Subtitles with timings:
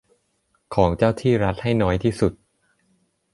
[0.75, 2.33] ของเจ้าหน้าที่รัฐให้น้อยที่สุด